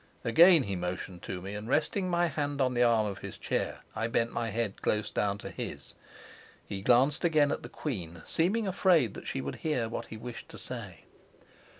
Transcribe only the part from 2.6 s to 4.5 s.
the arm of his chair, I bent my